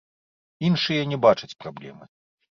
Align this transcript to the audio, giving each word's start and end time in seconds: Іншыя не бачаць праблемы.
Іншыя 0.69 1.03
не 1.11 1.19
бачаць 1.25 1.51
праблемы. 1.65 2.09